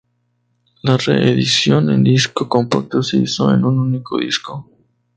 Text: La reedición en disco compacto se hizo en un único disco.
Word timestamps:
La 0.81 0.97
reedición 0.97 1.91
en 1.91 2.03
disco 2.03 2.49
compacto 2.49 3.03
se 3.03 3.17
hizo 3.17 3.53
en 3.53 3.63
un 3.65 3.77
único 3.77 4.17
disco. 4.17 4.67